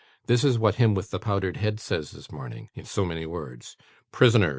This 0.25 0.43
is 0.43 0.57
what 0.57 0.77
him 0.81 0.95
with 0.95 1.11
the 1.11 1.19
powdered 1.19 1.57
head 1.57 1.79
says 1.79 2.09
this 2.09 2.31
morning, 2.31 2.69
in 2.73 2.85
so 2.85 3.05
many 3.05 3.27
words: 3.27 3.77
"Prisoner! 4.11 4.49